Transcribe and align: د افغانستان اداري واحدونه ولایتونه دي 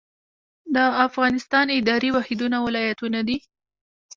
د 0.75 0.75
افغانستان 1.07 1.67
اداري 1.79 2.09
واحدونه 2.13 2.57
ولایتونه 2.61 3.19
دي 3.27 3.37